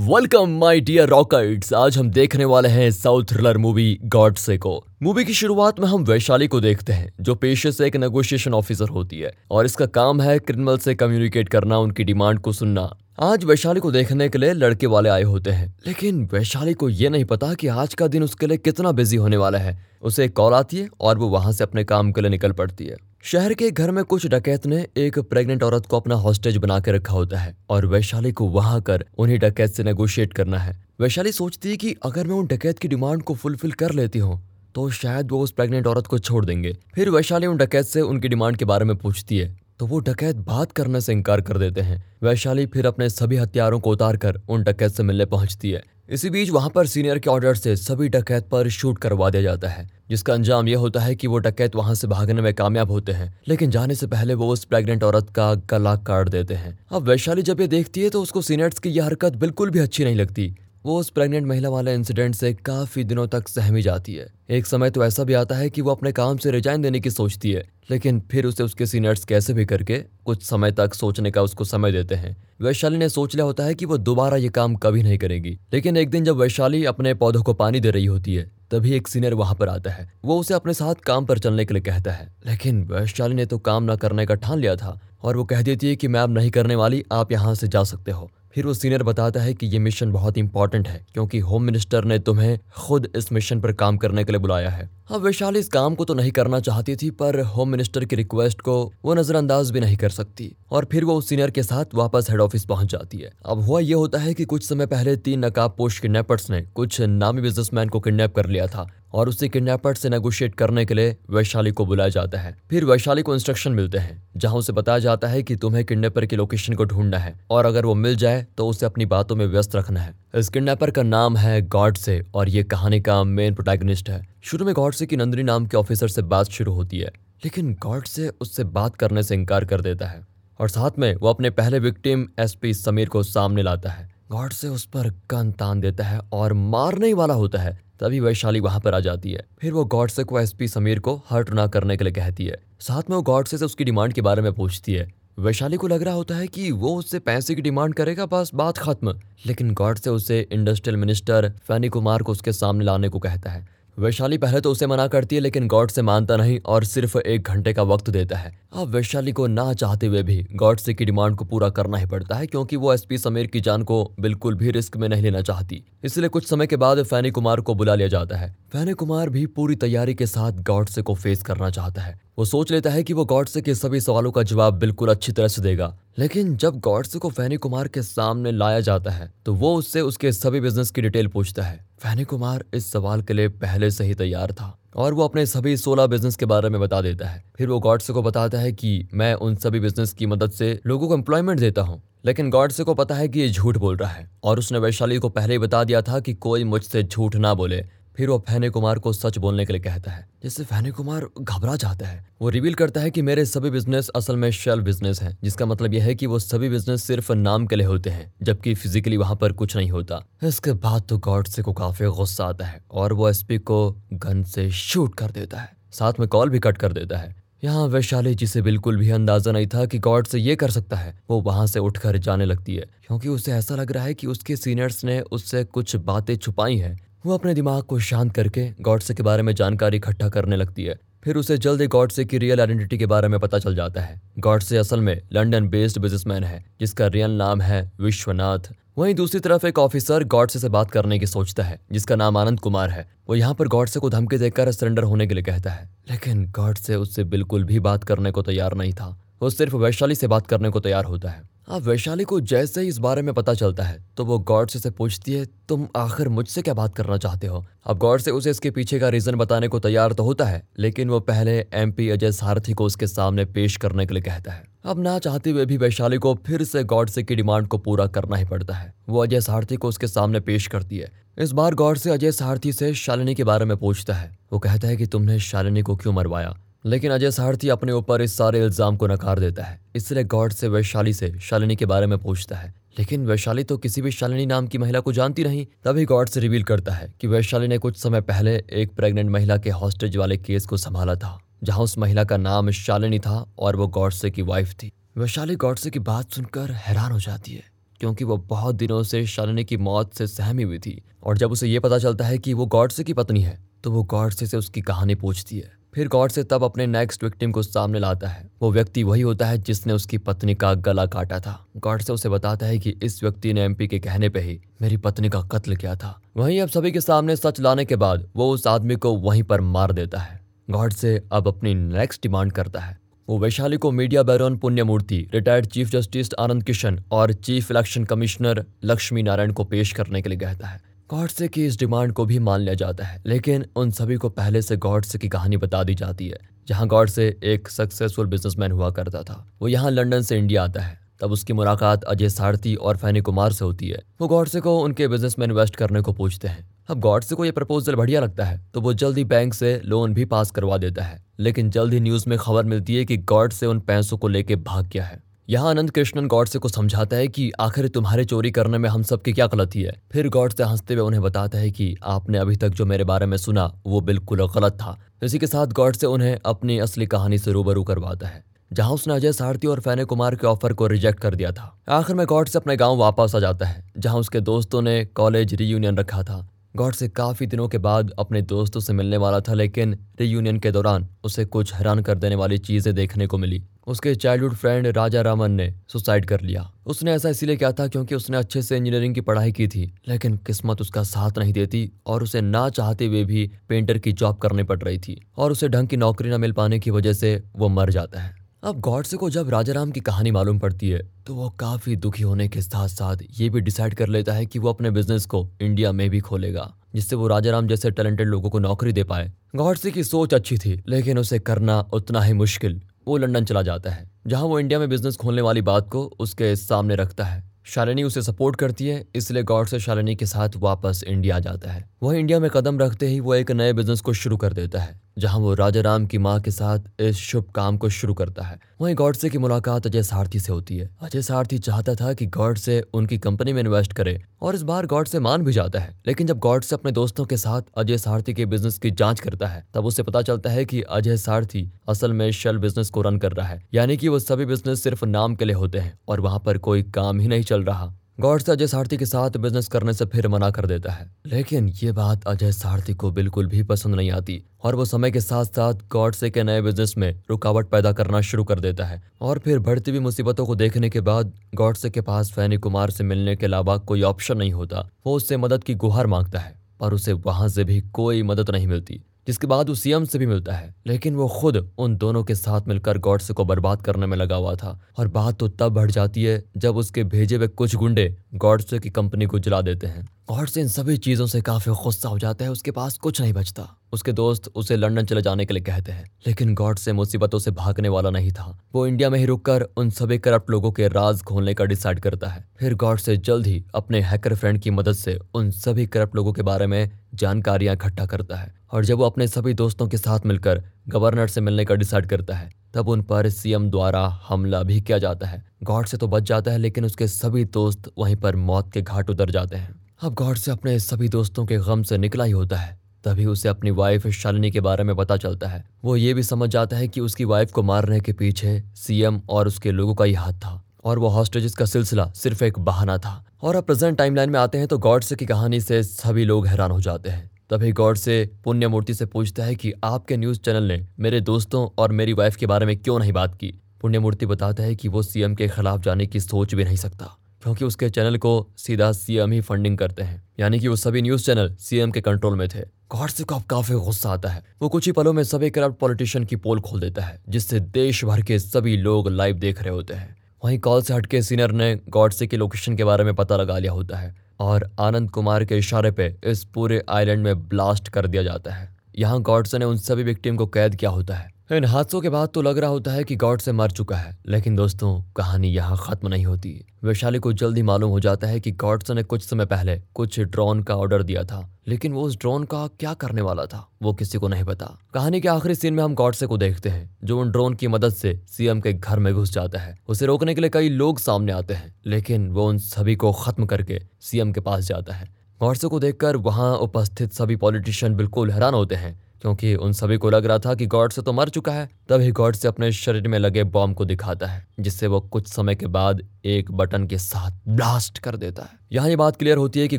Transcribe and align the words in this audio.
Welcome 0.00 0.50
my 0.50 0.80
dear 0.80 1.08
rockets 1.08 1.72
आज 1.72 1.96
हम 1.98 2.10
देखने 2.10 2.44
वाले 2.44 2.68
हैं 2.68 2.90
साउथ 2.90 3.24
थ्रिलर 3.24 3.58
मूवी 3.58 3.98
गॉडसे 4.04 4.56
को। 4.58 4.72
मूवी 5.02 5.24
की 5.24 5.34
शुरुआत 5.34 5.80
में 5.80 5.86
हम 5.88 6.04
वैशाली 6.04 6.46
को 6.48 6.60
देखते 6.60 6.92
हैं, 6.92 7.12
जो 7.20 7.34
पेशे 7.34 7.72
से 7.72 7.86
एक 7.86 7.96
नेगोशिएशन 7.96 8.54
ऑफिसर 8.54 8.88
होती 8.88 9.18
है, 9.18 9.32
और 9.50 9.66
इसका 9.66 9.86
काम 9.86 10.20
है 10.20 10.38
क्रिमिनल 10.38 10.78
से 10.78 10.94
कम्युनिकेट 10.94 11.48
करना, 11.48 11.78
उनकी 11.78 12.04
डिमांड 12.04 12.38
को 12.38 12.52
सुनना। 12.52 12.88
आज 13.20 13.44
वैशाली 13.44 13.80
को 13.80 13.90
देखने 13.92 14.28
के 14.28 14.38
लिए 14.38 14.52
लड़के 14.52 14.86
वाले 14.86 15.08
आए 15.08 15.22
होते 15.22 15.50
हैं, 15.50 15.74
लेकिन 15.86 16.28
वैशाली 16.32 16.74
को 16.74 16.88
ये 16.88 17.08
नहीं 17.08 17.24
पता 17.24 17.52
कि 17.54 17.66
आज 17.66 17.94
का 17.94 18.08
दिन 18.08 18.22
उसके 18.22 18.46
लिए 18.46 18.56
कितना 18.56 18.92
बिज़ी 18.92 19.16
होने 19.16 19.36
वाला 19.36 19.58
है। 19.58 19.78
उसे 20.02 20.24
एक 20.24 20.36
कॉल 20.36 20.54
आती 20.54 20.76
है, 20.76 20.88
और 21.00 21.18
वो 21.18 21.28
वहाँ 21.28 21.52
से 21.52 21.64
अपने 21.64 21.84
काम 21.84 22.12
के 22.12 22.20
लिए 22.20 22.30
निकल 22.30 22.52
पड़ती 22.52 22.86
है। 22.86 22.96
शहर 23.24 23.52
के 23.54 23.70
घर 23.70 23.90
में 23.90 24.02
कुछ 24.04 24.26
डकैत 24.26 24.66
ने 24.66 24.76
एक 24.96 25.18
प्रेग्नेंट 25.20 25.62
औरत 25.62 25.86
को 25.86 25.96
अपना 25.96 26.14
हॉस्टेज 26.14 26.56
बना 26.56 26.78
के 26.80 26.92
रखा 26.92 27.12
होता 27.12 27.38
है 27.38 27.54
और 27.70 27.86
वैशाली 27.86 28.30
को 28.32 28.46
वहाँ 28.48 28.80
कर 28.82 29.04
उन्हीं 29.18 29.38
डकैत 29.38 29.70
से 29.70 29.84
नेगोशिएट 29.84 30.32
करना 30.32 30.58
है। 30.58 30.76
वैशाली 31.00 31.32
सोचती 31.32 31.70
है 31.70 31.76
कि 31.76 31.94
अगर 32.04 32.26
मैं 32.26 32.34
उन 32.34 32.46
डकैत 32.46 32.78
की 32.78 32.88
डिमांड 32.88 33.22
को 33.22 33.34
फुलफिल 33.34 33.72
कर 33.72 33.92
लेती 33.92 34.18
हूँ 34.18 34.40
तो 34.74 34.88
शायद 34.90 35.30
वो 35.30 35.40
उस 35.40 35.52
प्रेग्नेंट 35.52 35.86
औरत 35.86 36.06
को 36.06 36.18
छोड़ 36.18 36.44
देंगे। 36.44 36.76
फिर 36.94 37.10
वैशाली 37.10 37.46
उन 37.46 37.56
डकैत 37.56 37.86
से 37.86 38.00
उनकी 38.00 38.28
डिमांड 38.28 38.56
के 38.56 38.64
बारे 38.64 38.84
में 38.84 38.96
पूछती 38.96 39.38
है 39.38 39.54
तो 39.80 39.86
वो 39.86 39.98
डकैत 40.00 40.36
बात 40.38 40.72
करने 40.72 41.00
से 41.00 41.12
इनकार 41.12 41.40
कर 41.40 41.58
देते 41.58 41.80
हैं। 41.80 42.04
वैशाली 42.22 42.66
फिर 42.66 42.86
अपने 42.86 43.08
सभी 43.10 43.36
हथियारों 43.36 43.80
को 43.80 43.90
उतार 43.90 44.16
कर 44.16 44.40
उन 44.48 44.62
डकैत 44.62 44.90
से 44.90 45.02
मिलने 45.02 45.24
पहुँचती 45.26 45.70
है। 45.70 45.82
इसी 46.10 46.30
बीच 46.30 46.50
वहाँ 46.50 46.70
पर 46.70 46.86
सीनियर 46.86 47.18
के 47.18 47.30
ऑर्डर 47.30 47.54
से 47.54 47.74
सभी 47.76 48.08
डकैत 48.08 48.46
पर 48.48 48.68
शूट 48.68 48.98
करवा 48.98 49.28
दिया 49.30 49.42
जाता 49.42 49.68
है, 49.68 49.88
जिसका 50.10 50.32
अंजाम 50.34 50.68
यह 50.68 50.78
होता 50.78 51.00
है 51.00 51.14
कि 51.14 51.26
वो 51.26 51.38
डकैत 51.38 51.76
वहाँ 51.76 51.94
से 51.94 52.06
भागने 52.06 52.42
में 52.42 52.52
कामयाब 52.54 52.90
होते 52.90 53.12
हैं, 53.12 53.32
लेकिन 53.48 53.70
जाने 53.70 53.94
से 53.94 54.06
पहले 54.06 54.34
वो 54.34 54.48
उस 54.48 54.64
प्रेग्नेंट 54.64 55.04
औरत 55.04 55.30
का 55.30 55.52
गला 55.70 55.94
काट 55.96 56.28
देते 56.28 56.54
हैं। 56.54 56.78
अब 56.92 57.08
वैशाली 57.08 57.42
जब 57.42 57.60
ये 57.60 57.66
देखती 57.66 58.02
है 58.02 58.10
तो 58.10 58.22
उसको 58.22 58.42
सीनियर्स 58.42 58.78
की 58.78 58.90
यह 58.90 59.04
हरकत 59.04 59.36
बिल्कुल 59.36 59.70
भी 59.70 59.78
अच्छी 59.78 60.04
नहीं 60.04 60.16
लगती। 60.16 60.54
वो 60.84 60.98
उस 61.00 61.08
प्रेग्नेंट 61.10 61.46
महिला 61.46 61.68
वाले 61.68 61.94
इंसिडेंट 61.94 62.34
से 62.34 62.52
काफ़ी 62.54 63.02
दिनों 63.04 63.26
तक 63.28 63.48
सहमी 63.48 63.82
जाती 63.82 64.14
है। 64.14 64.26
एक 64.50 64.66
समय 64.66 64.90
तो 64.90 65.04
ऐसा 65.04 65.24
भी 65.24 65.34
आता 65.34 65.54
है 65.54 65.68
कि 65.70 65.82
वो 65.82 65.90
अपने 65.90 66.12
काम 66.12 66.36
से 66.36 66.50
रिजाइन 66.50 66.82
देने 66.82 67.00
की 67.00 67.10
सोचती 67.10 67.50
है, 67.52 67.64
लेकिन 67.90 68.20
फिर 68.30 68.46
उसे 68.46 68.62
उसके 68.62 68.86
सीनियर्स 68.86 69.24
कैसे 69.24 69.54
भी 69.54 69.64
करके 69.64 69.98
कुछ 70.24 70.42
समय 70.42 70.72
तक 70.72 70.94
सोचने 70.94 71.30
का 71.30 71.42
उसको 71.42 71.64
समय 71.64 71.92
देते 71.92 72.14
हैं। 72.14 72.36
वैशाली 72.60 72.98
ने 72.98 73.08
सोच 73.08 73.34
लिया 73.34 73.44
होता 73.44 73.64
है 73.64 73.74
कि 73.74 73.86
वो 73.86 73.98
दोबारा 73.98 74.36
ये 74.36 74.48
काम 74.48 74.74
कभी 74.76 75.02
नहीं 75.02 75.18
करेगी, 75.18 75.58
लेकिन 75.72 75.96
एक 75.96 76.10
दिन 76.10 76.24
जब 76.24 76.36
वैशाली 76.36 76.84
अपने 76.84 77.14
पौधों 77.14 77.42
को 77.42 77.54
पानी 77.54 77.80
दे 77.80 77.90
रही 77.90 78.06
होती 78.06 78.34
है, 78.34 78.50
तभी 78.70 78.92
एक 78.92 79.08
सीनियर 79.08 79.34
वहाँ 79.34 79.54
पर 79.54 79.68
आता 79.68 79.90
है। 79.90 80.10
वो 80.24 80.38
उसे 80.38 80.54
अपने 80.54 80.74
साथ 80.74 80.94
काम 80.94 81.26
पर 81.26 81.38
चलने 81.38 81.64
के 81.64 81.74
लिए 81.74 81.82
कहता 81.82 82.12
है, 82.12 82.32
लेकिन 82.46 82.82
वैशाली 82.84 83.34
ने 83.34 83.46
तो 83.46 83.58
काम 83.58 83.92
न 83.92 83.96
करने 83.96 84.26
का 84.26 84.34
ठान 84.34 84.58
लिया 84.58 84.76
था, 84.76 84.98
और 85.22 85.36
वो 85.36 85.44
कह 85.44 85.62
देती 85.62 85.88
है 85.88 85.96
कि 85.96 86.08
मैं 86.08 86.20
अब 86.20 86.30
नहीं 86.30 86.50
करने 86.50 86.74
वाली, 86.74 87.04
आप 87.12 87.32
यहाँ 87.32 87.54
से 87.54 87.68
जा 87.68 87.84
सकते 87.84 88.10
हो। 88.10 88.30
फिर 88.54 88.66
वो 88.66 88.72
सीनियर 88.74 89.02
बताता 89.02 89.40
है 89.40 89.52
कि 89.54 89.66
ये 89.66 89.78
मिशन 89.78 90.12
बहुत 90.12 90.38
इंपॉर्टेंट 90.38 90.88
है, 90.88 91.04
क्योंकि 91.12 91.38
होम 91.38 91.62
मिनिस्टर 91.62 92.04
ने 92.04 92.18
तुम्हें 92.18 92.58
खुद 92.76 93.08
इस 93.16 93.32
मिशन 93.32 93.60
पर 93.60 93.72
काम 93.72 93.96
करने 93.96 94.24
के 94.24 94.32
लिए 94.32 94.38
बुलाया 94.38 94.70
है। 94.70 94.88
अब 95.10 95.22
वैशाली 95.22 95.60
इस 95.60 95.68
काम 95.68 95.94
को 95.94 96.04
तो 96.04 96.14
नहीं 96.14 96.30
करना 96.30 96.60
चाहती 96.60 96.96
थी, 96.96 97.10
पर 97.10 97.40
होम 97.40 97.68
मिनिस्टर 97.68 98.04
की 98.04 98.16
रिक्वेस्ट 98.16 98.60
को 98.60 98.92
वो 99.04 99.14
नजरअंदाज 99.14 99.70
भी 99.70 99.80
नहीं 99.80 99.96
कर 99.96 100.10
सकती। 100.10 100.54
और 100.70 100.86
फिर 100.92 101.04
वो 101.04 101.14
उस 101.14 101.28
सीनियर 101.28 101.50
के 101.50 101.62
साथ 101.62 101.94
वापस 101.94 102.30
हेड 102.30 102.40
ऑफ़िस 102.40 102.64
पहुँच 102.64 102.90
जाती 102.90 103.18
है। 103.18 103.32
अब 103.46 103.60
हुआ 103.60 103.80
ये 103.80 103.94
होता 103.94 104.18
है 104.18 104.34
कि 104.34 104.44
कुछ 104.44 104.68
समय 104.68 104.86
पहले 104.86 105.16
तीन 105.16 105.44
नकाब 105.44 105.74
पोश 105.78 105.98
किडनैपर्स 105.98 106.50
ने 106.50 106.62
कुछ 106.74 107.00
नामी 107.00 107.42
बिजनेसमैन 107.42 107.88
को 107.88 108.00
किडनैप 108.00 108.34
कर 108.34 108.46
लिया 108.46 108.66
था। 108.66 108.88
और 109.12 109.28
उसे 109.28 109.48
किडनैपर 109.48 109.94
से 109.94 110.08
नेगोशिएट 110.08 110.54
करने 110.54 110.84
के 110.84 110.94
लिए 110.94 111.16
वैशाली 111.30 111.70
को 111.70 111.86
बुलाया 111.86 112.08
जाता 112.10 112.38
है। 112.38 112.56
फिर 112.70 112.84
वैशाली 112.84 113.22
को 113.22 113.34
इंस्ट्रक्शन 113.34 113.72
मिलते 113.72 113.98
हैं, 113.98 114.22
जहाँ 114.36 114.56
उसे 114.56 114.72
बताया 114.72 114.98
जाता 114.98 115.28
है 115.28 115.42
कि 115.42 115.56
तुम्हें 115.56 115.84
किडनैपर 115.84 116.26
की 116.26 116.36
लोकेशन 116.36 116.74
को 116.74 116.84
ढूंढना 116.84 117.18
है 117.18 117.38
और 117.50 117.66
अगर 117.66 117.86
वो 117.86 117.94
मिल 117.96 118.16
जाए 118.16 118.46
तो 118.58 118.66
उसे 118.68 118.86
अपनी 118.86 119.06
बातों 119.06 119.36
में 119.36 119.46
व्यस्त 119.46 119.76
रखना 119.76 120.00
है। 120.00 120.14
इस 120.34 120.48
किडनैपर 120.48 120.90
का 120.90 121.02
नाम 121.02 121.36
है 121.36 121.60
गॉड 121.62 121.96
से 121.96 122.20
और 122.34 122.48
ये 122.48 122.62
कहानी 122.64 123.00
का 123.00 123.22
मेन 123.24 123.54
प्रोटैगनिस्ट 123.54 124.10
है। 124.10 124.26
शुरू 124.42 124.64
में 124.64 124.74
गॉड 124.74 124.94
से 124.94 125.06
की 125.06 125.16
नंदिनी 125.16 125.42
नाम 125.42 125.66
के 125.66 125.76
ऑफिसर 125.76 126.08
से 126.08 126.22
बात 126.24 126.50
शुरू 126.50 126.72
होती 126.72 126.98
है, 126.98 127.12
लेकिन 127.44 127.74
गॉड 127.82 128.04
से 128.04 128.28
उससे 128.40 128.64
बात 128.66 128.96
करने 128.96 129.22
से 129.22 129.34
इनकार 129.34 129.64
कर 129.64 129.80
देता 129.80 130.06
है 130.06 130.26
और 130.60 130.68
साथ 130.68 130.98
में 130.98 131.14
वो 131.14 131.28
अपने 131.28 131.50
पहले 131.50 131.78
विक्टिम 131.78 132.26
एसपी 132.38 132.72
समीर 132.74 133.08
को 133.08 133.22
सामने 133.22 133.62
लाता 133.62 133.90
है। 133.90 134.08
गॉड 134.30 134.52
से 134.52 134.68
उस 134.68 134.84
पर 134.86 135.08
गन 135.30 135.50
तान 135.52 135.80
देता 135.80 136.04
है 136.04 136.18
और 136.32 136.52
मारने 136.52 137.06
ही 137.06 137.14
वाला 137.14 137.34
होता 137.34 137.58
है। 137.58 137.78
तभी 138.00 138.20
वैशाली 138.20 138.60
वहाँ 138.60 138.80
पर 138.80 138.94
आ 138.94 139.00
जाती 139.00 139.32
है। 139.32 139.46
फिर 139.60 139.72
वो 139.72 139.84
गॉडसे 139.84 140.24
को 140.24 140.40
एसपी 140.40 140.68
समीर 140.68 140.98
को 140.98 141.22
हर्ट 141.30 141.50
ना 141.50 141.66
करने 141.66 141.96
के 141.96 142.04
लिए 142.04 142.12
कहती 142.12 142.44
है। 142.44 142.62
साथ 142.80 143.02
में 143.10 143.16
वो 143.16 143.22
गॉडसे 143.22 143.58
से 143.58 143.64
उसकी 143.64 143.84
डिमांड 143.84 144.12
के 144.12 144.20
बारे 144.20 144.42
में 144.42 144.52
पूछती 144.52 144.92
है। 144.92 145.14
वैशाली 145.38 145.76
को 145.76 145.88
लग 145.88 146.02
रहा 146.02 146.14
होता 146.14 146.34
है 146.34 146.46
कि 146.46 146.70
वो 146.70 146.96
उससे 146.96 147.18
पैसे 147.18 147.54
की 147.54 147.62
डिमांड 147.62 147.94
करेगा, 147.94 148.26
बस 148.26 148.50
बात 148.54 148.78
खत्म। 148.78 149.20
लेकिन 149.46 149.74
गॉड 149.74 149.98
से 149.98 150.10
उसे 150.10 150.48
इंडस्ट्रियल 150.52 150.96
मिनिस्टर 150.96 151.52
फैनी 151.62 151.88
कुमार 151.88 152.22
को 152.22 152.32
उसके 152.32 152.52
सामने 152.52 152.84
लाने 152.84 153.08
को 153.08 153.18
कहता 153.18 153.50
है। 153.50 153.79
वैशाली 153.98 154.38
पहले 154.38 154.60
तो 154.60 154.70
उसे 154.70 154.86
मना 154.86 155.06
करती 155.06 155.36
है, 155.36 155.40
लेकिन 155.40 155.66
गॉड 155.68 155.90
से 155.90 156.02
मानता 156.02 156.36
नहीं 156.36 156.58
और 156.66 156.84
सिर्फ़ 156.84 157.16
एक 157.18 157.42
घंटे 157.42 157.72
का 157.72 157.82
वक्त 157.82 158.10
देता 158.10 158.36
है। 158.36 158.52
अब 158.72 158.88
वैशाली 158.88 159.32
को 159.32 159.46
ना 159.46 159.72
चाहते 159.72 160.06
हुए 160.06 160.22
भी 160.22 160.46
गॉड 160.54 160.78
से 160.78 160.94
की 160.94 161.04
डिमांड 161.04 161.36
को 161.36 161.44
पूरा 161.44 161.68
करना 161.70 161.98
ही 161.98 162.06
पड़ता 162.06 162.36
है, 162.36 162.46
क्योंकि 162.46 162.76
वो 162.76 162.92
एसपी 162.94 163.18
समीर 163.18 163.46
की 163.46 163.60
जान 163.60 163.82
को 163.82 164.02
बिल्कुल 164.20 164.54
भी 164.54 164.70
रिस्क 164.70 164.96
में 164.96 165.08
नहीं 165.08 165.22
लेना 165.22 165.42
चाहती। 165.42 165.82
इसलिए 166.04 166.28
कुछ 166.28 166.48
समय 166.48 166.66
के 166.66 166.76
बाद 166.76 167.02
फैनी 167.02 167.30
कुमार 167.30 167.60
को 167.60 167.74
बुला 167.74 167.94
लिया 167.94 168.08
जाता 168.08 168.36
है। 168.36 168.54
फैनी 168.72 168.92
कुमार 168.92 169.28
भी 169.28 169.46
पूरी 169.46 169.74
तैयारी 169.76 170.14
के 170.14 170.26
साथ 170.26 170.62
गॉडसे 170.62 171.02
को 171.02 171.14
फेस 171.14 171.42
करना 171.42 171.70
चाहता 171.70 172.02
है। 172.02 172.18
वो 172.38 172.44
सोच 172.44 172.70
लेता 172.72 172.90
है 172.90 173.02
कि 173.02 173.12
वो 173.12 173.24
गॉडसे 173.24 173.60
के 173.60 173.74
सभी 173.74 174.00
सवालों 174.00 174.30
का 174.32 174.42
जवाब 174.42 174.74
बिल्कुल 174.74 175.08
अच्छी 175.08 175.32
तरह 175.32 175.48
से 175.48 175.62
देगा। 175.62 175.96
लेकिन 176.18 176.56
जब 176.56 176.78
गॉडसे 176.80 177.18
को 177.18 177.28
फैनी 177.30 177.56
कुमार 177.56 177.88
के 177.88 178.02
सामने 178.02 178.52
लाया 178.52 178.80
जाता 178.80 179.10
है 179.10 179.32
तो 179.46 179.54
वो 179.54 179.74
उससे 179.76 180.00
उसके 180.00 180.32
सभी 180.32 180.60
बिज़नेस 180.60 180.90
की 180.90 181.02
डिटेल 181.02 181.26
पूछता 181.26 181.62
है। 181.62 181.78
फैनी 181.98 182.24
कुमार 182.24 182.64
इस 182.74 182.90
सवाल 182.92 183.22
के 183.22 183.34
लिए 183.34 183.48
पहले 183.48 183.90
से 183.90 184.04
ही 184.04 184.14
तैयार 184.14 184.52
था 184.52 184.76
और 184.96 185.14
वो 185.14 185.24
अपने 185.24 185.46
सभी 185.46 185.76
सोलह 185.76 186.06
बिज़नेस 186.06 186.36
के 186.36 186.46
बारे 186.46 186.68
में 186.68 186.80
बता 186.80 187.00
देता 187.02 187.28
है। 187.28 187.42
फिर 187.56 187.68
वो 187.68 187.78
गॉडसे 187.80 188.12
को 188.12 188.22
बताता 188.22 188.58
है 188.58 188.72
कि 188.72 189.08
मैं 189.14 189.34
उन 189.34 189.56
सभी 189.56 189.80
बिज़नेस 189.80 190.12
की 190.12 190.26
मदद 190.26 190.50
से 190.50 190.78
लोगों 190.86 191.08
को 191.08 191.14
एम्प्लॉयमेंट 191.14 191.60
देता 191.60 191.82
हूँ। 191.82 192.02
लेकिन 192.24 192.50
गॉडसे 192.50 192.84
को 192.84 192.94
पता 192.94 193.14
है 193.14 193.28
कि 193.28 193.40
ये 193.40 193.48
झूठ 193.48 193.76
बोल 193.76 193.96
रहा 193.96 194.10
है 194.10 194.30
और 194.44 194.58
उसने 194.58 194.78
वैशाली 194.78 195.18
को 195.18 195.28
पहले 195.28 195.54
ही 195.54 195.58
बता 195.58 195.84
दिया 195.84 196.02
था 196.02 196.20
कि 196.20 196.34
कोई 196.34 196.64
मुझसे 196.64 197.02
झूठ 197.02 197.36
ना 197.36 197.54
बोले। 197.54 197.84
फिर 198.16 198.28
वो 198.28 198.38
फैने 198.48 198.70
कुमार 198.70 198.98
को 198.98 199.12
सच 199.12 199.38
बोलने 199.38 199.66
के 199.66 199.72
लिए 199.72 199.82
कहता 199.82 200.10
है। 200.10 200.28
जिससे 200.42 200.64
फैने 200.64 200.90
कुमार 200.90 201.26
घबरा 201.40 201.76
जाता 201.76 202.06
है। 202.06 202.24
वो 202.42 202.48
रिवील 202.48 202.74
करता 202.74 203.00
है 203.00 203.10
कि 203.10 203.22
मेरे 203.22 203.44
सभी 203.44 203.70
बिज़नेस 203.70 204.08
असल 204.08 204.36
में 204.36 204.50
शेल 204.50 204.80
बिज़नेस 204.80 205.22
हैं, 205.22 205.38
जिसका 205.44 205.66
मतलब 205.66 205.94
यह 205.94 206.04
है 206.04 206.14
कि 206.14 206.26
वो 206.26 206.38
सभी 206.38 206.68
बिज़नेस 206.68 207.04
सिर्फ़ 207.04 207.32
नाम 207.32 207.66
के 207.66 207.76
लिए 207.76 207.86
होते 207.86 208.10
हैं, 208.10 208.32
जबकि 208.42 208.74
फिजिकली 208.74 209.16
वहाँ 209.16 209.36
पर 209.36 209.52
कुछ 209.52 209.76
नहीं 209.76 209.90
होता। 209.90 210.24
इसके 210.42 210.72
बाद 210.72 211.02
तो 211.02 211.18
गॉड 211.18 211.46
से 211.46 211.62
को 211.62 211.72
काफ़ी 211.72 212.06
गुस्सा 212.06 212.44
आता 212.44 212.64
है 212.64 212.84
और 212.90 213.12
वो 213.12 213.28
एसपी 213.28 213.58
को 213.58 213.96
गन 214.12 214.42
से 214.42 214.70
शूट 214.70 215.14
कर 215.14 215.30
देता 215.30 215.60
है। 215.60 215.76
साथ 215.92 216.12
में 216.20 216.28
कॉल 216.28 216.50
भी 216.50 216.58
कट 216.58 216.78
कर 216.78 216.92
देता 216.92 217.18
है। 217.18 217.34
यहाँ 217.64 217.86
वैशाली 217.86 218.34
जिसे 218.34 218.62
बिल्कुल 218.62 218.96
भी 218.96 219.10
अंदाज़ा 219.10 219.52
नहीं 219.52 219.66
था 219.66 219.84
कि 219.84 219.98
गॉड 219.98 220.26
से 220.26 220.38
ये 220.38 220.56
कर 220.56 220.70
सकता 220.70 220.96
है। 220.96 221.18
वो 221.30 221.40
वहाँ 221.40 221.66
से 221.66 221.78
उठकर 221.78 222.16
जाने 222.16 222.44
लगती 222.44 222.74
है, 222.74 222.86
क्योंकि 223.06 223.28
उसे 223.28 223.52
ऐसा 223.52 223.74
लग 223.74 223.92
रहा 223.92 224.04
है 224.04 224.14
कि 224.14 224.26
उसके 224.26 224.56
सीनियर्स 224.56 225.04
ने 225.04 225.20
उससे 225.20 225.64
कुछ 225.64 225.96
बातें 225.96 226.36
छुपाई 226.36 226.76
हैं। 226.76 227.09
वो 227.26 227.34
अपने 227.34 227.54
दिमाग 227.54 227.82
को 227.82 227.98
शांत 227.98 228.34
करके 228.34 228.70
गॉडसे 228.80 229.14
के 229.14 229.22
बारे 229.22 229.42
में 229.42 229.54
जानकारी 229.54 229.96
इकट्ठा 229.96 230.28
करने 230.28 230.56
लगती 230.56 230.84
है। 230.84 230.98
फिर 231.24 231.36
उसे 231.36 231.58
जल्द 231.58 231.80
ही 231.80 231.86
गॉडसे 231.86 232.24
की 232.24 232.38
रियल 232.38 232.60
आइडेंटिटी 232.60 232.98
के 232.98 233.06
बारे 233.06 233.28
में 233.28 233.40
पता 233.40 233.58
चल 233.58 233.74
जाता 233.74 234.00
है। 234.00 234.20
गॉडसे 234.38 234.76
असल 234.76 235.00
में 235.00 235.22
लंदन 235.32 235.68
बेस्ड 235.68 235.98
बिजनेसमैन 235.98 236.44
है, 236.44 236.64
जिसका 236.80 237.06
रियल 237.06 237.30
नाम 237.30 237.60
है 237.60 237.92
विश्वनाथ। 238.00 238.58
वहीं 238.98 239.14
दूसरी 239.14 239.40
तरफ़ 239.40 239.66
एक 239.66 239.78
ऑफिसर 239.78 240.24
गॉडसे 240.24 240.58
से 240.58 240.68
बात 240.68 240.90
करने 240.90 241.18
की 241.18 241.26
सोचता 241.26 241.62
है, 241.62 241.80
जिसका 241.92 242.16
नाम 242.16 242.36
आनंद 242.36 242.60
कुमार 242.60 242.90
है। 242.90 243.10
वो 243.28 243.36
यहाँ 243.36 243.54
पर 243.54 243.68
गॉडसे 243.68 244.00
को 244.00 244.10
धमकी 244.10 244.38
देकर 244.38 244.72
सरेंडर 244.72 245.02
होने 245.02 245.26
के 245.26 245.34
लिए 245.34 245.42
कहता 245.42 245.70
है। 245.70 245.90
लेकिन 246.10 246.46
गॉडसे 246.46 246.94
उससे 246.94 247.24
बिल्कुल 247.24 247.64
भी 247.64 247.80
बात 247.80 248.04
करने 248.04 248.30
को 248.30 248.42
तैयार 248.42 248.74
नहीं 248.74 248.92
था। 248.92 249.22
वो 249.40 249.50
सिर्फ़ 249.50 249.76
वैशाली 249.76 250.14
से 250.14 250.26
बात 250.28 250.46
करने 250.46 250.70
को 250.70 250.80
तैयार 250.80 251.04
होता 251.04 251.30
है। 251.30 251.48
अब 251.68 251.82
वैशाली 251.82 252.24
को 252.24 252.40
जैसे 252.42 252.80
ही 252.80 252.88
इस 252.88 252.98
बारे 252.98 253.22
में 253.22 253.32
पता 253.34 253.52
चलता 253.54 253.82
है 253.82 253.98
तो 254.16 254.24
वो 254.24 254.38
गॉड 254.40 254.70
से 254.70 254.90
पूछती 254.90 255.32
है, 255.32 255.44
तुम 255.68 255.86
आखिर 255.96 256.28
मुझसे 256.28 256.62
क्या 256.62 256.74
बात 256.74 256.94
करना 256.94 257.16
चाहते 257.18 257.46
हो? 257.46 257.64
अब 257.86 257.98
गॉड 257.98 258.20
से 258.20 258.30
उसे 258.30 258.50
इसके 258.50 258.70
पीछे 258.70 258.98
का 259.00 259.08
रीजन 259.08 259.34
बताने 259.34 259.68
को 259.68 259.78
तैयार 259.78 260.12
तो 260.12 260.24
होता 260.24 260.44
है, 260.44 260.62
लेकिन 260.78 261.10
वो 261.10 261.20
पहले 261.20 261.52
एमपी 261.74 262.08
अजय 262.08 262.32
सारथी 262.32 262.72
को 262.72 262.84
उसके 262.84 263.06
सामने 263.06 263.44
पेश 263.44 263.76
करने 263.76 264.06
के 264.06 264.14
लिए 264.14 264.22
कहता 264.22 264.52
है। 264.52 264.62
अब 264.84 265.00
ना 265.00 265.18
चाहते 265.18 265.50
हुए 265.50 265.64
भी 265.66 265.76
वैशाली 265.76 266.16
को 266.16 266.34
फिर 266.46 266.64
से 266.64 266.82
गॉड 266.84 267.10
से 267.10 267.22
की 267.22 267.34
डिमांड 267.34 267.68
को 267.68 267.78
पूरा 267.78 268.06
करना 268.06 268.36
ही 268.36 268.44
पड़ता 268.44 268.74
है। 268.74 268.92
वो 269.08 269.22
अजय 269.22 269.40
सारथी 269.40 269.76
को 269.76 269.88
उसके 269.88 270.06
सामने 270.06 270.40
पेश 270.40 270.66
करती 270.66 270.98
है। 270.98 271.10
इस 271.38 271.52
बार 271.52 271.74
गॉड 271.74 271.98
से 271.98 272.10
अजय 272.10 272.32
सारथी 272.32 272.72
से 272.72 272.92
शालिनी 272.94 273.34
के 273.34 273.44
बारे 273.44 273.64
में 273.64 273.76
पूछता 273.76 274.14
है। 274.14 274.30
वो 274.52 274.58
कहता 274.58 274.88
है 274.88 274.96
कि 274.96 275.06
तुमने 275.06 275.38
शालिनी 275.40 275.82
को 275.82 275.96
क्यों 275.96 276.12
मरवाया? 276.12 276.56
लेकिन 276.84 277.12
अजय 277.12 277.30
सारथी 277.30 277.68
अपने 277.68 277.92
ऊपर 277.92 278.22
इस 278.22 278.36
सारे 278.36 278.64
इल्ज़ाम 278.64 278.96
को 278.96 279.06
नकार 279.06 279.38
देता 279.38 279.64
है। 279.64 279.80
इसलिए 279.96 280.24
गॉड 280.26 280.52
से 280.52 280.68
वैशाली 280.68 281.12
से 281.12 281.32
शालिनी 281.40 281.76
के 281.76 281.86
बारे 281.86 282.06
में 282.06 282.18
पूछता 282.18 282.56
है। 282.56 282.74
लेकिन 282.98 283.26
वैशाली 283.26 283.64
तो 283.64 283.76
किसी 283.78 284.02
भी 284.02 284.10
शालिनी 284.10 284.46
नाम 284.46 284.66
की 284.66 284.78
महिला 284.78 285.00
को 285.00 285.12
जानती 285.12 285.44
नहीं, 285.44 285.66
तभी 285.84 286.04
गॉड 286.04 286.28
से 286.28 286.40
रिवील 286.40 286.62
करता 286.62 286.92
है 286.92 287.12
कि 287.20 287.26
वैशाली 287.26 287.68
ने 287.68 287.78
कुछ 287.78 287.96
समय 287.96 288.20
पहले 288.22 288.54
एक 288.72 288.94
प्रेग्नेंट 288.94 289.30
महिला 289.30 289.56
के 289.56 289.70
हॉस्टेज 289.72 290.16
वाले 290.16 290.36
केस 290.38 290.66
को 290.66 290.76
संभाला 290.76 291.14
था, 291.14 291.38
जहाँ 291.64 291.80
उस 291.80 291.96
महिला 291.98 292.24
का 292.24 292.36
नाम 292.38 292.70
शालिनी 292.70 293.18
था 293.18 293.44
और 293.58 293.76
वो 293.76 293.86
गॉडसे 293.88 294.30
की 294.30 294.42
वाइफ 294.42 294.72
थी। 294.72 294.90
वैशाली 295.18 295.56
गॉडसे 295.56 295.90
की 295.90 295.98
बात 296.00 296.32
सुनकर 296.32 296.70
हैरान 296.78 297.12
हो 297.12 297.20
जाती 297.20 297.52
है, 297.52 297.62
क्योंकि 298.00 298.24
वो 298.24 298.36
बहुत 298.36 298.74
दिनों 298.76 299.02
से 299.02 299.24
शालिनी 299.28 299.64
की 299.64 299.76
मौत 299.78 300.14
से 300.14 300.26
सहमी 300.26 300.62
हुई 300.62 300.78
थी 300.78 301.00
और 301.22 301.38
जब 301.38 301.52
उसे 301.52 301.68
ये 301.68 301.80
पता 301.80 301.98
चलता 301.98 302.24
है 302.24 302.38
कि 302.38 302.54
वो 302.54 302.66
गॉडसे 302.68 303.04
की 303.04 303.14
पत्नी 303.14 303.42
है 303.42 303.58
तो 303.84 303.90
वो 303.90 304.02
गॉडसे 304.04 304.46
से 304.46 304.56
उसकी 304.56 304.80
कहानी 304.82 305.14
पूछती 305.14 305.58
है। 305.58 305.72
फिर 305.94 306.08
गॉड 306.08 306.30
से 306.30 306.42
तब 306.44 306.64
अपने 306.64 306.86
नेक्स्ट 306.86 307.24
विक्टिम 307.24 307.52
को 307.52 307.62
सामने 307.62 307.98
लाता 307.98 308.28
है। 308.28 308.50
वो 308.62 308.72
व्यक्ति 308.72 309.02
वही 309.02 309.22
होता 309.22 309.46
है 309.46 309.58
जिसने 309.58 309.92
उसकी 309.92 310.18
पत्नी 310.18 310.54
का 310.54 310.74
गला 310.74 311.06
काटा 311.06 311.40
था। 311.40 311.66
गॉड 311.76 312.02
से 312.02 312.12
उसे 312.12 312.28
बताता 312.28 312.66
है 312.66 312.78
कि 312.78 312.90
इस 313.02 313.22
व्यक्ति 313.22 313.52
ने 313.52 313.62
एमपी 313.62 313.88
के 313.88 313.98
कहने 313.98 314.28
पे 314.28 314.40
ही 314.40 314.60
मेरी 314.82 314.96
पत्नी 314.96 315.28
का 315.28 315.40
कत्ल 315.42 315.76
किया 315.76 315.96
था। 315.96 316.20
वहीं 316.36 316.60
अब 316.60 316.68
सभी 316.68 316.92
के 316.92 317.00
सामने 317.00 317.36
सच 317.36 317.60
लाने 317.60 317.84
के 317.84 317.96
बाद 317.96 318.28
वो 318.36 318.50
उस 318.50 318.66
आदमी 318.66 318.96
को 318.96 319.14
वहीं 319.16 319.42
पर 319.42 319.60
मार 319.60 319.92
देता 319.92 320.18
है। 320.18 320.40
गॉड 320.70 320.92
से 320.92 321.22
अब 321.32 321.48
अपनी 321.48 321.74
नेक्स्ट 321.74 322.22
डिमांड 322.22 322.52
करता 322.52 322.80
है। 322.80 322.98
वो 323.28 323.38
वैशाली 323.38 323.76
को 323.76 323.90
media 323.90 324.22
baron 324.22 324.56
Punyamurthy 324.56 325.30
retired 325.34 325.66
chief 325.66 325.90
justice 325.90 326.28
Anand 326.38 326.64
Kishan 326.64 327.02
और 327.10 327.32
chief 327.32 327.70
election 327.70 328.04
commissioner 328.04 328.64
Lakshmi 328.84 329.22
Narayan 329.22 329.52
को 329.52 329.64
पेश 329.64 329.92
करने 329.92 330.22
के 330.22 330.28
लिए 330.28 330.38
कहता 330.38 330.66
है। 330.66 330.89
गॉडसे 331.10 331.46
की 331.48 331.64
इस 331.66 331.78
डिमांड 331.78 332.12
को 332.12 332.24
भी 332.24 332.38
मान 332.38 332.60
लिया 332.60 332.74
जाता 332.74 333.04
है, 333.04 333.22
लेकिन 333.26 333.64
उन 333.76 333.90
सभी 333.90 334.16
को 334.16 334.28
पहले 334.30 334.60
से 334.62 334.76
गॉडसे 334.76 335.18
की 335.18 335.28
कहानी 335.28 335.56
बता 335.56 335.82
दी 335.84 335.94
जाती 335.94 336.28
है, 336.28 336.38
जहाँ 336.68 336.86
गॉडसे 336.88 337.24
एक 337.44 337.68
सक्सेसफुल 337.68 338.26
बिजनेसमैन 338.26 338.72
हुआ 338.72 338.90
करता 338.90 339.22
था। 339.22 339.34
वो 339.60 339.68
यहाँ 339.68 339.90
लंदन 339.90 340.20
से 340.20 340.36
इंडिया 340.38 340.64
आता 340.64 340.82
है, 340.82 340.98
तब 341.20 341.32
उसकी 341.32 341.52
मुलाकात 341.52 342.04
अजय 342.04 342.28
सारथी 342.28 342.74
और 342.74 342.96
फैनी 342.96 343.20
कुमार 343.20 343.52
से 343.52 343.64
होती 343.64 343.88
है। 343.88 344.02
वो 344.20 344.28
गॉडसे 344.28 344.60
को 344.60 344.78
उनके 344.80 345.08
बिज़नेस 345.08 345.38
में 345.38 345.46
इन्वेस्ट 345.46 345.76
करने 345.76 346.00
को 346.00 346.12
पूछते 346.12 346.48
हैं। 346.48 346.68
अब 346.88 347.00
गॉडसे 347.00 347.34
को 347.34 347.44
यह 347.44 347.52
प्रपोजल 347.52 347.94
बढ़िया 347.94 348.20
लगता 348.20 348.44
है 348.44 348.60
तो 348.74 348.80
वो 348.80 348.92
जल्दी 348.94 349.24
बैंक 349.24 349.54
से 349.54 349.80
लोन 349.84 350.14
भी 350.14 350.24
पास 350.26 350.50
करवा 350.50 350.78
देता 350.78 351.04
है, 351.04 351.22
लेकिन 351.38 351.70
जल्द 351.70 351.92
ही 351.92 352.00
न्यूज़ 352.00 352.28
में 352.28 352.36
खबर 352.38 352.64
मिलती 352.64 352.96
है 352.96 353.04
कि 353.04 353.16
गॉड 353.16 353.52
से 353.52 353.66
उन 353.66 353.80
पैसों 353.80 354.18
को 354.18 354.28
लेके 354.28 354.56
भाग 354.58 354.86
गया 354.86 355.04
है। 355.04 355.22
यहाँ 355.48 355.70
अनंत 355.70 355.90
कृष्णन 355.90 356.26
गॉडसे 356.26 356.58
को 356.58 356.68
समझाता 356.68 357.16
है 357.16 357.28
कि 357.28 357.50
आखिर 357.60 357.86
तुम्हारे 357.88 358.24
चोरी 358.24 358.50
करने 358.50 358.78
में 358.78 358.88
हम 358.88 359.02
सबकी 359.02 359.32
क्या 359.32 359.46
गलती 359.46 359.82
है? 359.82 359.94
फिर 360.12 360.28
गॉड 360.28 360.52
से 360.52 360.64
हँसते 360.64 360.94
हुए 360.94 361.02
उन्हें 361.02 361.22
बताता 361.22 361.58
है 361.58 361.70
कि 361.70 361.94
आपने 362.02 362.38
अभी 362.38 362.56
तक 362.56 362.68
जो 362.70 362.86
मेरे 362.86 363.04
बारे 363.04 363.26
में 363.26 363.36
सुना, 363.36 363.64
वो 363.86 364.00
बिल्कुल 364.00 364.46
गलत 364.48 364.72
था। 364.72 364.96
इसी 365.22 365.38
के 365.38 365.46
साथ 365.46 365.72
गॉड 365.72 365.96
से 365.96 366.06
उन्हें 366.06 366.36
अपनी 366.46 366.78
असली 366.78 367.06
कहानी 367.06 367.38
से 367.38 367.52
रूबरू 367.52 367.82
करवाता 367.84 368.26
है, 368.26 368.44
जहाँ 368.70 368.92
उसने 368.92 369.14
अजय 369.14 369.32
सारथी 369.32 369.66
और 369.66 369.80
फैने 369.80 370.04
कुमार 370.04 370.34
के 370.34 370.46
ऑफ़र 370.46 370.72
को 370.72 370.86
रिजेक्ट 370.86 371.20
कर 371.20 371.34
दिया 371.34 371.52
था। 371.52 371.74
आखिर 371.90 372.16
में 372.16 372.26
गॉड 372.26 372.48
से 372.48 372.58
अपने 372.58 372.76
गाँव 372.76 372.96
वापस 372.96 373.32
आ 373.36 373.38
जाता 373.38 373.66
है, 373.66 373.84
जहाँ 373.98 374.18
उसके 374.18 374.40
दोस्तों 374.42 374.82
ने 374.82 375.04
कॉलेज 375.04 375.54
रीयूनियन 375.54 375.96
रखा 375.96 376.22
था। 376.22 376.46
गॉड 376.74 376.94
से 376.94 377.08
काफ़ी 377.08 377.46
दिनों 377.46 377.66
के 377.68 377.78
बाद 377.78 378.10
अपने 378.18 378.42
दोस्तों 378.42 378.80
से 378.80 378.92
मिलने 378.92 379.16
वाला 379.16 379.40
था, 379.40 379.54
लेकिन 379.54 379.96
रीयूनियन 380.20 380.58
के 380.58 380.70
दौरान 380.70 381.08
उसे 381.24 381.44
कुछ 381.44 381.74
हैरान 381.74 382.02
कर 382.02 382.18
देने 382.18 382.34
वाली 382.34 382.58
चीज़ें 382.58 382.94
देखने 382.94 383.26
को 383.26 383.38
मिली। 383.38 383.62
उसके 383.86 384.14
चाइल्डहुड 384.14 384.54
फ्रेंड 384.54 384.86
राजा 384.86 385.20
रामन 385.22 385.50
ने 385.50 385.72
सुसाइड 385.88 386.26
कर 386.26 386.40
लिया। 386.40 386.70
उसने 386.86 387.12
ऐसा 387.12 387.28
इसीलिए 387.28 387.56
किया 387.56 387.72
था 387.72 387.86
क्योंकि 387.88 388.14
उसने 388.14 388.36
अच्छे 388.36 388.62
से 388.62 388.76
इंजीनियरिंग 388.76 389.14
की 389.14 389.20
पढ़ाई 389.20 389.52
की 389.52 389.68
थी, 389.68 389.92
लेकिन 390.08 390.36
किस्मत 390.36 390.80
उसका 390.80 391.02
साथ 391.04 391.38
नहीं 391.38 391.52
देती 391.52 391.90
और 392.06 392.22
उसे 392.22 392.40
ना 392.40 392.68
चाहते 392.70 393.06
हुए 393.06 393.24
भी 393.24 393.50
पेंटर 393.68 393.98
की 393.98 394.12
जॉब 394.12 394.38
करनी 394.38 394.62
पड़ 394.62 394.78
रही 394.78 394.98
थी 394.98 395.20
और 395.36 395.52
उसे 395.52 395.68
ढंग 395.68 395.88
की 395.88 395.96
नौकरी 395.96 396.30
न 396.30 396.40
मिल 396.40 396.52
पाने 396.52 396.78
की 396.78 396.90
वजह 396.90 397.12
से 397.12 397.42
वो 397.56 397.68
मर 397.68 397.90
जाता 397.90 398.20
है। 398.20 398.38
अब 398.62 398.80
गॉडसे 398.80 399.16
को 399.16 399.28
जब 399.30 399.50
राजा 399.50 399.72
राम 399.72 399.90
की 399.90 400.00
कहानी 400.00 400.30
मालूम 400.30 400.58
पड़ती 400.58 400.88
है 400.90 401.00
तो 401.26 401.34
वो 401.34 401.48
काफ़ी 401.50 401.94
दुखी 401.96 402.22
होने 402.22 402.48
के 402.48 402.62
साथ 402.62 402.88
साथ 402.88 403.16
ये 403.38 403.48
भी 403.48 403.60
डिसाइड 403.60 403.94
कर 403.94 404.08
लेता 404.08 404.32
है 404.32 404.46
कि 404.46 404.58
वो 404.58 404.68
अपने 404.68 404.90
बिज़नेस 404.90 405.26
को 405.26 405.46
इंडिया 405.60 405.92
में 405.92 406.08
भी 406.10 406.20
खोलेगा, 406.20 406.68
जिससे 406.94 407.16
वो 407.16 407.28
राजा 407.28 407.50
राम 407.50 407.66
जैसे 407.66 407.90
टैलेंटेड 407.90 408.28
लोगों 408.28 408.50
को 408.50 408.58
नौकरी 408.58 408.92
दे 408.92 409.04
पाए। 409.04 409.32
गॉडसे 409.56 409.90
की 409.90 410.04
सोच 410.04 410.34
अच्छी 410.34 410.56
थी, 410.56 410.82
लेकिन 410.88 411.18
उसे 411.18 411.38
करना 411.38 411.80
उतना 411.92 412.22
ही 412.22 412.32
मुश्किल। 412.32 412.80
वो 413.06 413.16
लंदन 413.16 413.44
चला 413.44 413.62
जाता 413.62 413.90
है, 413.90 414.08
जहाँ 414.26 414.44
वो 414.44 414.58
इंडिया 414.60 414.78
में 414.78 414.88
बिज़नेस 414.88 415.16
खोलने 415.16 415.42
वाली 415.42 415.62
बात 415.62 415.88
को 415.88 416.04
उसके 416.18 416.54
सामने 416.58 416.96
रखता 416.96 417.24
है। 417.24 417.49
शालिनी 417.70 418.02
उसे 418.02 418.22
सपोर्ट 418.22 418.56
करती 418.56 418.86
है, 418.86 419.04
इसलिए 419.14 419.42
गॉड 419.42 419.66
से 419.66 419.78
शालिनी 419.80 420.14
के 420.16 420.26
साथ 420.26 420.56
वापस 420.56 421.02
इंडिया 421.06 421.38
जाता 421.38 421.70
है। 421.70 421.88
वह 422.02 422.16
इंडिया 422.16 422.38
में 422.40 422.50
कदम 422.50 422.78
रखते 422.78 423.06
ही 423.06 423.20
वो 423.20 423.34
एक 423.34 423.50
नए 423.50 423.72
बिज़नेस 423.72 424.00
को 424.00 424.12
शुरू 424.14 424.36
कर 424.36 424.52
देता 424.52 424.80
है, 424.80 425.00
जहाँ 425.18 425.38
वो 425.38 425.54
राजा 425.54 425.80
राम 425.80 426.06
की 426.06 426.18
माँ 426.18 426.40
के 426.40 426.50
साथ 426.50 427.00
इस 427.00 427.16
शुभ 427.18 427.50
काम 427.54 427.78
को 427.78 427.88
शुरू 427.90 428.14
करता 428.14 428.44
है। 428.44 428.58
वहीं 428.80 428.94
गॉडसे 428.94 429.28
की 429.28 429.38
मुलाकात 429.38 429.86
अजय 429.86 430.02
सारथी 430.02 430.40
से 430.40 430.52
होती 430.52 430.76
है। 430.76 430.90
अजय 431.02 431.22
सारथी 431.22 431.58
चाहता 431.58 431.94
था 431.94 432.12
कि 432.12 432.26
गॉड 432.26 432.58
से 432.58 432.84
उनकी 432.94 433.18
कंपनी 433.18 433.52
में 433.52 433.60
इन्वेस्ट 433.60 433.92
करे 433.92 434.22
और 434.42 434.54
इस 434.54 434.62
बार 434.62 434.86
गॉड 434.86 435.08
से 435.08 435.18
मान 435.18 435.42
भी 435.42 435.52
जाता 435.52 435.78
है। 435.78 436.00
लेकिन 436.06 436.26
जब 436.26 436.38
गॉड 436.38 436.62
से 436.62 436.74
अपने 436.74 436.92
दोस्तों 436.92 437.24
के 437.24 437.36
साथ 437.36 437.62
अजय 437.76 437.98
सारथी 437.98 438.34
के 438.34 438.46
बिज़नेस 438.46 438.78
की 438.78 438.90
जाँच 438.90 439.20
करता 439.20 439.46
है, 439.46 439.66
तब 439.74 439.86
उसे 439.86 440.02
पता 440.02 440.22
चलता 440.22 440.50
है 440.50 440.64
कि 440.64 440.82
अजय 440.82 441.16
सारथी 441.16 441.72
असल 441.88 442.12
में 442.12 442.30
शेल 442.30 442.58
बिज़नेस 442.58 442.90
को 442.90 443.02
रन 443.02 443.18
कर 443.18 443.32
रहा 443.32 443.46
है। 443.46 443.68
यानी 443.74 443.96
कि 443.96 444.08
वो 444.08 444.18
सभी 444.18 444.44
बिज़नेस 444.44 444.82
सिर्फ़ 444.82 445.04
नाम 445.04 445.34
के 445.34 445.44
लिए 445.44 445.56
होते 445.56 445.78
हैं 445.78 445.98
और 446.08 446.20
वहाँ 446.20 446.42
पर 446.46 446.58
कोई 446.58 446.82
काम 446.82 447.20
ही 447.20 447.28
नहीं 447.28 447.42
चल 447.42 447.64
रहा। 447.64 447.99
गॉड 448.20 448.42
से 448.42 448.52
अजय 448.52 448.66
सारथी 448.66 448.96
के 448.96 449.06
साथ 449.06 449.36
बिज़नेस 449.36 449.68
करने 449.68 449.92
से 449.92 450.04
फिर 450.04 450.26
मना 450.28 450.50
कर 450.50 450.66
देता 450.66 450.92
है। 450.92 451.08
लेकिन 451.26 451.68
ये 451.82 451.92
बात 451.92 452.26
अजय 452.28 452.52
सारथी 452.52 452.94
को 452.94 453.10
बिल्कुल 453.10 453.46
भी 453.46 453.62
पसंद 453.62 453.94
नहीं 453.94 454.10
आती 454.10 454.42
और 454.64 454.74
वो 454.74 454.84
समय 454.84 455.10
के 455.10 455.20
साथ 455.20 455.44
साथ 455.44 455.74
गॉड 455.90 456.14
से 456.14 456.30
के 456.30 456.42
नए 456.42 456.62
बिज़नेस 456.62 456.94
में 456.98 457.22
रुकावट 457.30 457.70
पैदा 457.70 457.92
करना 457.92 458.20
शुरू 458.20 458.44
कर 458.44 458.60
देता 458.60 458.84
है। 458.84 459.02
और 459.20 459.38
फिर 459.38 459.58
बढ़ती 459.58 459.90
हुई 459.90 460.00
मुसीबतों 460.00 460.46
को 460.46 460.54
देखने 460.54 460.90
के 460.90 461.00
बाद 461.00 461.32
गॉड 461.54 461.76
से 461.76 461.90
के 461.90 462.00
पास 462.00 462.32
फैनी 462.32 462.56
कुमार 462.56 462.90
से 462.90 463.04
मिलने 463.04 463.36
के 463.36 463.46
अलावा 463.46 463.76
कोई 463.76 464.02
ऑप्शन 464.02 464.38
नहीं 464.38 464.52
होता। 464.52 464.88
वो 465.06 465.14
उससे 465.16 465.36
मदद 465.36 465.64
की 465.64 465.74
गुहार 465.74 466.06
माँगता 466.06 466.38
है, 466.38 466.54
पर 466.80 466.94
उसे 466.94 467.12
वहाँ 467.12 467.48
से 467.48 467.64
भी 467.64 467.80
कोई 467.80 468.22
मदद 468.22 468.50
नहीं 468.50 468.66
मिलती। 468.66 469.02
जिसके 469.26 469.46
बाद 469.46 469.68
वो 469.68 469.74
सीएम 469.74 470.04
से 470.04 470.18
भी 470.18 470.26
मिलता 470.26 470.52
है। 470.52 470.74
लेकिन 470.86 471.14
वो 471.14 471.28
खुद 471.28 471.70
उन 471.78 471.96
दोनों 471.96 472.24
के 472.24 472.34
साथ 472.34 472.60
मिलकर 472.68 472.98
गॉडसे 472.98 473.34
को 473.34 473.44
बर्बाद 473.44 473.82
करने 473.82 474.06
में 474.06 474.16
लगा 474.16 474.36
हुआ 474.36 474.54
था। 474.54 474.80
और 474.98 475.08
बात 475.08 475.38
तो 475.38 475.48
तब 475.48 475.68
बढ़ 475.68 475.90
जाती 475.90 476.24
है 476.24 476.44
जब 476.56 476.76
उसके 476.76 477.04
भेजे 477.04 477.36
हुए 477.36 477.48
कुछ 477.48 477.76
गुंडे 477.76 478.16
गॉडसे 478.34 478.78
की 478.78 478.90
कंपनी 478.90 479.26
को 479.26 479.38
जला 479.38 479.60
देते 479.60 479.86
हैं। 479.86 480.08
गॉडसे 480.28 480.60
इन 480.60 480.68
सभी 480.68 480.96
चीज़ों 480.96 481.26
से 481.26 481.40
काफ़ी 481.40 481.72
गुस्सा 481.72 482.08
हो 482.08 482.18
जाता 482.18 482.44
है, 482.44 482.50
उसके 482.50 482.70
पास 482.70 482.96
कुछ 482.98 483.20
नहीं 483.20 483.32
बचता। 483.32 483.76
उसके 483.92 484.12
दोस्त 484.12 484.50
उसे 484.54 484.76
लंदन 484.76 485.04
चले 485.04 485.22
जाने 485.22 485.44
के 485.44 485.54
लिए 485.54 485.62
कहते 485.62 485.92
हैं। 485.92 486.10
लेकिन 486.26 486.54
गॉड 486.54 486.78
से 486.78 486.92
मुसीबतों 486.92 487.38
से 487.38 487.50
भागने 487.50 487.88
वाला 487.88 488.10
नहीं 488.10 488.32
था। 488.32 488.58
वो 488.74 488.86
इंडिया 488.86 489.10
में 489.10 489.18
ही 489.18 489.24
रुककर 489.26 489.62
उन 489.62 489.90
सभी 489.90 490.18
करप्ट 490.18 490.50
लोगों 490.50 490.72
के 490.72 490.88
राज 490.88 491.22
खोलने 491.22 491.54
का 491.54 491.64
डिसाइड 491.64 492.00
करता 492.00 492.28
है। 492.28 492.48
फिर 492.60 492.74
गॉड 492.74 492.98
से 492.98 493.16
जल्द 493.16 493.46
ही 493.46 493.64
अपने 493.74 494.00
हैकर 494.00 494.34
फ्रेंड 494.34 494.58
की 494.58 494.70
मदद 494.70 494.92
से 494.92 495.18
उन 495.34 495.50
सभी 495.50 495.86
करप्ट 495.86 496.16
लोगों 496.16 496.32
के 496.32 496.42
बारे 496.42 496.66
में 496.66 496.90
जानकारियाँ 497.14 497.74
इकट्ठा 497.74 498.06
करता 498.06 498.36
है। 498.36 498.54
और 498.72 498.84
जब 498.84 498.98
वो 498.98 499.04
अपने 499.04 499.28
सभी 499.28 499.54
दोस्तों 499.54 499.88
के 499.88 499.96
साथ 499.96 500.20
मिलकर 500.26 500.64
गवर्नर 500.88 501.28
से 501.28 501.40
मिलने 501.40 501.64
का 501.64 501.74
डिसाइड 501.74 502.06
करता 502.06 502.34
है, 502.34 502.52
तब 502.74 502.88
उन 502.88 503.02
पर 503.02 503.28
सीएम 503.28 503.70
द्वारा 503.70 504.20
हमला 504.28 504.62
भी 504.62 504.80
किया 504.80 504.98
जाता 504.98 505.26
है। 505.26 505.44
गॉड 505.62 505.86
से 505.86 505.96
तो 505.96 506.08
बच 506.08 506.22
जाता 506.22 506.50
है, 506.50 506.58
लेकिन 506.58 506.84
उसके 506.84 507.08
सभी 507.08 507.44
दोस्त 507.44 507.90
वहीं 507.98 508.16
पर 508.16 508.36
मौत 508.36 508.72
के 508.72 508.82
घाट 508.82 509.10
उतर 509.10 509.30
जाते 509.30 509.56
हैं। 509.56 509.79
अब 510.02 510.14
गॉड 510.14 510.36
से 510.36 510.50
अपने 510.50 510.78
सभी 510.78 511.08
दोस्तों 511.08 511.46
के 511.46 511.56
गम 511.56 511.82
से 511.82 511.98
निकला 511.98 512.24
ही 512.24 512.32
होता 512.32 512.56
है। 512.56 512.80
तभी 513.04 513.26
उसे 513.26 513.48
अपनी 513.48 513.70
वाइफ 513.70 514.06
शालिनी 514.06 514.50
के 514.50 514.60
बारे 514.60 514.84
में 514.84 514.96
पता 514.96 515.16
चलता 515.16 515.48
है। 515.48 515.64
वो 515.84 515.96
ये 515.96 516.14
भी 516.14 516.22
समझ 516.22 516.48
जाता 516.50 516.76
है 516.76 516.88
कि 516.88 517.00
उसकी 517.00 517.24
वाइफ 517.24 517.52
को 517.52 517.62
मारने 517.62 518.00
के 518.00 518.12
पीछे 518.12 518.62
सीएम 518.74 519.20
और 519.28 519.46
उसके 519.46 519.70
लोगों 519.70 519.94
का 519.94 520.04
ही 520.04 520.14
हाथ 520.14 520.32
था 520.32 520.64
और 520.84 520.98
वो 520.98 521.08
हॉस्टेजेस 521.08 521.54
का 521.54 521.64
सिलसिला 521.64 522.12
सिर्फ़ 522.14 522.44
एक 522.44 522.58
बहाना 522.58 522.98
था। 522.98 523.24
और 523.42 523.56
अब 523.56 523.64
प्रेजेंट 523.64 523.98
टाइमलाइन 523.98 524.30
में 524.30 524.40
आते 524.40 524.58
हैं 524.58 524.68
तो 524.68 524.78
गॉडसे 524.78 525.16
की 525.16 525.26
कहानी 525.26 525.60
से 525.60 525.82
सभी 525.82 526.24
लोग 526.24 526.46
हैरान 526.46 526.70
हो 526.70 526.80
जाते 526.80 527.10
हैं। 527.10 527.30
तभी 527.50 527.72
गॉड 527.72 527.96
से 527.96 528.30
पुण्यमूर्ति 528.44 528.94
से 528.94 529.06
पूछता 529.06 529.44
है 529.44 529.54
कि 529.54 529.72
आपके 529.84 530.16
न्यूज़ 530.16 530.38
चैनल 530.38 530.62
ने 530.62 530.86
मेरे 531.00 531.20
दोस्तों 531.20 531.68
और 531.78 531.92
मेरी 531.92 532.12
वाइफ 532.12 532.36
के 532.36 532.46
बारे 532.46 532.66
में 532.66 532.76
क्यों 532.76 532.98
नहीं 532.98 533.12
बात 533.12 533.34
की? 533.34 533.60
पुण्यमूर्ति 533.80 534.26
बताता 534.26 534.62
है 534.62 534.74
कि 534.74 534.88
वो 534.88 535.02
सीएम 535.02 535.34
के 535.34 535.48
खिलाफ 535.48 535.80
जाने 535.80 536.06
की 536.06 536.20
सोच 536.20 536.54
भी 536.54 536.64
नहीं 536.64 536.76
सकता। 536.76 537.16
क्योंकि 537.42 537.64
उसके 537.64 537.90
चैनल 537.90 538.16
को 538.16 538.48
सीधा 538.56 538.92
सीएम 538.92 539.32
ही 539.32 539.40
फंडिंग 539.40 539.78
करते 539.78 540.02
हैं। 540.02 540.28
यानी 540.40 540.60
कि 540.60 540.68
वो 540.68 540.76
सभी 540.76 541.02
न्यूज़ 541.02 541.26
चैनल 541.26 541.56
सीएम 541.60 541.90
के 541.90 542.00
कंट्रोल 542.00 542.36
में 542.36 542.48
थे। 542.48 542.60
गॉडसे 542.90 543.24
को 543.24 543.34
अब 543.34 543.42
काफ़ी 543.42 543.74
गुस्सा 543.74 544.10
आता 544.10 544.28
है। 544.28 544.44
वो 544.62 544.68
कुछ 544.68 544.86
ही 544.86 544.92
पलों 544.92 545.12
में 545.12 545.24
सभी 545.24 545.50
करप्ट 545.50 545.78
पॉलिटिशियन 545.78 546.24
की 546.24 546.36
पोल 546.36 546.60
खोल 546.60 546.80
देता 546.80 547.02
है, 547.02 547.20
जिससे 547.28 547.60
देश 547.60 548.04
भर 548.04 548.22
के 548.22 548.38
सभी 548.38 548.76
लोग 548.76 549.08
लाइव 549.08 549.36
देख 549.36 549.62
रहे 549.62 549.74
होते 549.74 549.94
हैं। 549.94 550.16
वहीं 550.44 550.58
कॉल 550.58 550.82
से 550.82 550.94
हटके 550.94 551.22
सीनियर 551.22 551.50
ने 551.50 551.80
गॉडसे 551.88 552.26
की 552.26 552.36
लोकेशन 552.36 552.76
के 552.76 552.84
बारे 552.84 553.04
में 553.04 553.14
पता 553.14 553.36
लगा 553.36 553.58
लिया 553.58 553.72
होता 553.72 553.96
है 553.96 554.16
और 554.40 554.70
आनंद 554.80 555.10
कुमार 555.10 555.44
के 555.44 555.58
इशारे 555.58 555.90
पे 555.90 556.16
इस 556.24 556.44
पूरे 556.44 556.84
आइलैंड 556.88 557.24
में 557.24 557.48
ब्लास्ट 557.48 557.88
कर 557.88 558.06
दिया 558.06 558.22
जाता 558.22 558.50
है। 558.50 558.76
यहाँ 558.98 559.20
गॉडसे 559.22 559.58
ने 559.58 559.64
उन 559.64 559.76
सभी 559.76 560.02
विक्टिम 560.02 560.36
को 560.36 560.46
कैद 560.46 560.74
किया 560.74 560.90
होता 560.90 561.14
है। 561.14 561.39
इन 561.56 561.64
हादसों 561.64 562.00
के 562.00 562.08
बाद 562.08 562.28
तो 562.34 562.42
लग 562.42 562.58
रहा 562.58 562.70
होता 562.70 562.90
है 562.90 563.04
कि 563.04 563.16
गॉड 563.16 563.40
से 563.40 563.52
मर 563.52 563.70
चुका 563.70 563.96
है। 563.96 564.18
लेकिन 564.26 564.56
दोस्तों, 564.56 565.12
कहानी 565.16 565.48
यहाँ 565.48 565.78
खत्म 565.80 566.08
नहीं 566.08 566.26
होती। 566.26 566.66
वैशाली 566.84 567.18
को 567.18 567.32
जल्दी 567.32 567.62
मालूम 567.62 567.90
हो 567.90 568.00
जाता 568.00 568.26
है 568.26 568.40
कि 568.40 568.52
गॉडसे 568.52 568.94
ने 568.94 569.02
कुछ 569.02 569.22
समय 569.22 569.46
पहले 569.46 569.82
कुछ 569.94 570.20
ड्रोन 570.20 570.62
का 570.62 570.76
ऑर्डर 570.76 571.02
दिया 571.02 571.24
था। 571.24 571.58
लेकिन 571.68 571.92
वो 571.92 572.02
उस 572.02 572.16
ड्रोन 572.16 572.44
का 572.44 572.66
क्या 572.66 572.94
करने 572.94 573.22
वाला 573.22 573.46
था, 573.46 573.68
वो 573.82 573.94
किसी 573.94 574.18
को 574.18 574.28
नहीं 574.28 574.44
पता। 574.44 574.78
कहानी 574.94 575.20
के 575.20 575.28
आखिरी 575.28 575.54
सीन 575.54 575.74
में 575.74 575.84
हम 575.84 575.94
गॉडसे 575.94 576.26
को 576.26 576.36
देखते 576.36 576.68
हैं, 576.68 576.96
जो 577.04 577.20
उन 577.20 577.30
ड्रोन 577.30 577.54
की 577.54 577.68
मदद 577.68 577.90
से 577.90 578.20
सीएम 578.28 578.60
के 578.60 578.72
घर 578.72 578.98
में 578.98 579.14
घुस 579.14 579.32
जाता 579.32 579.58
है। 579.58 579.78
उसे 579.88 580.06
रोकने 580.06 580.34
के 580.34 580.40
लिए 580.40 580.50
कई 580.50 580.68
लोग 580.68 580.98
सामने 580.98 581.32
आते 581.32 581.54
हैं, 581.54 581.74
लेकिन 581.86 582.30
वो 582.30 582.48
उन 582.48 582.58
सभी 582.58 582.96
को 582.96 583.12
खत्म 583.12 583.46
करके 583.46 583.80
सीएम 584.00 584.32
के 584.32 584.40
पास 584.40 584.64
जाता 584.64 584.94
है। 584.94 585.08
गॉडसे 585.40 585.68
को 585.68 585.80
देखकर 585.80 586.16
वहाँ 586.16 586.56
उपस्थित 586.56 587.12
सभी 587.12 587.36
पॉलिटिशियन 587.36 587.94
बिल्कुल 587.94 588.30
हैरान 588.30 588.54
होते 588.54 588.74
हैं। 588.74 589.09
क्योंकि 589.22 589.54
उन 589.54 589.72
सभी 589.72 589.96
को 589.96 590.10
लग 590.10 590.26
रहा 590.26 590.38
था 590.38 590.54
कि 590.54 590.66
गॉड 590.66 590.92
से 590.92 591.02
तो 591.02 591.12
मर 591.12 591.28
चुका 591.28 591.52
है। 591.52 591.68
तभी 591.88 592.10
गॉड 592.12 592.36
से 592.36 592.48
अपने 592.48 592.70
शरीर 592.72 593.08
में 593.08 593.18
लगे 593.18 593.44
बॉम्ब 593.46 593.76
को 593.76 593.84
दिखाता 593.84 594.26
है, 594.26 594.46
जिससे 594.60 594.86
वो 594.86 595.00
कुछ 595.00 595.28
समय 595.28 595.54
के 595.54 595.66
बाद 595.68 596.00
एक 596.24 596.50
बटन 596.52 596.86
के 596.86 596.98
साथ 596.98 597.38
ब्लास्ट 597.48 597.98
कर 597.98 598.16
देता 598.16 598.42
है। 598.42 598.58
यहाँ 598.72 598.88
ये 598.88 598.96
बात 598.96 599.16
क्लियर 599.16 599.36
होती 599.36 599.60
है 599.60 599.68
कि 599.68 599.78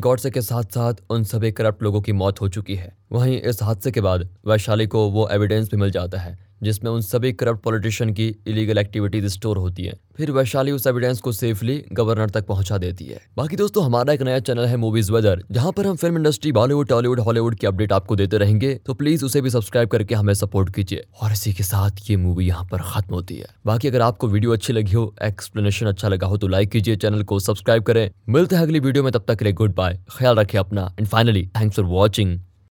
गॉडसे 0.00 0.30
के 0.30 0.42
साथ 0.42 0.74
साथ 0.74 0.94
उन 1.10 1.24
सभी 1.24 1.52
करप्ट 1.52 1.82
लोगों 1.82 2.00
की 2.00 2.12
मौत 2.12 2.40
हो 2.40 2.48
चुकी 2.48 2.74
है। 2.74 2.96
वहीं 3.12 3.40
इस 3.40 3.62
हादसे 3.62 3.90
के 3.90 4.00
बाद 4.00 4.28
वैशाली 4.46 4.86
को 4.86 5.08
वो 5.10 5.28
एविडेंस 5.28 5.70
भी 5.70 5.76
मिल 5.76 5.90
जाता 5.90 6.18
है 6.18 6.38
जिसमें 6.62 6.90
उन 6.90 7.00
सभी 7.00 7.32
करप्ट 7.32 7.62
पॉलिटिशियन 7.62 8.12
की 8.12 8.26
इलीगल 8.46 8.78
एक्टिविटीज़ 8.78 9.26
स्टोर 9.28 9.56
होती 9.56 9.84
है। 9.84 9.98
फिर 10.16 10.30
वैशाली 10.30 10.72
उस 10.72 10.86
एविडेंस 10.86 11.20
को 11.20 11.32
सेफली 11.32 11.76
गवर्नर 11.92 12.30
तक 12.30 12.46
पहुँचा 12.46 12.78
देती 12.78 13.04
है। 13.04 13.20
बाकी 13.36 13.56
दोस्तों, 13.56 13.84
हमारा 13.84 14.12
एक 14.12 14.22
नया 14.22 14.38
चैनल 14.40 14.64
है 14.64 14.76
मूवीज़ 14.76 15.12
वेदर 15.12 15.42
जहाँ 15.50 15.72
पर 15.72 15.86
हम 15.86 15.96
film 15.96 16.16
industry 16.16 16.52
Bollywood 16.52 16.88
Tollywood 16.88 17.20
Hollywood 17.20 17.54
की 17.54 17.66
अपडेट 17.66 17.92
आपको 17.92 18.16
देते 18.16 18.38
रहेंगे। 18.38 18.74
तो 18.86 18.94
प्लीज़ 18.94 19.24
उसे 19.24 19.40
भी 19.40 19.50
सब्सक्राइब 19.50 19.88
करके 19.88 20.14
हमें 20.14 20.34
सपोर्ट 20.34 20.74
कीजिए। 20.74 21.04
और 21.22 21.32
इसी 21.32 21.52
के 21.52 21.64
साथ 21.64 22.10
ये 22.10 22.16
मूवी 22.16 22.46
यहाँ 22.46 22.64
पर 22.64 22.82
खत्म 22.84 23.14
होती 23.14 23.36
है। 23.36 23.46
बाकी 23.66 23.88
अगर 23.88 24.02
आपको 24.02 24.28
वीडियो 24.28 24.52
अच्छी 24.52 24.72
लगी 24.72 24.92
हो 24.92 25.14
एक्सप्लेनेशन 25.22 25.86
अच्छा 25.86 26.08
लगा 26.08 26.26
हो 26.26 26.36
तो 26.36 26.48
लाइक 26.48 26.70
कीजिए 26.70 26.96
चैनल 26.96 27.22
को 27.22 27.38
सब्सक्राइब 27.40 27.82
करें। 27.82 28.10
मिलते 28.28 28.56
हैं 28.56 28.62
अगली 28.62 28.80
वीडियो 28.80 29.04
में, 29.04 29.12
तब 29.12 29.24
तक 29.28 29.38
के 29.38 29.44
लिए 29.44 29.54
गुड 29.54 29.74
बाय 29.74 29.98
ख्याल 30.10 30.36
रखें 30.36 30.58
अपना। 30.58 30.94
And 30.98 31.08
finally 31.08 31.46
thanks 31.56 31.76
for 31.76 31.84
watching 31.86 32.38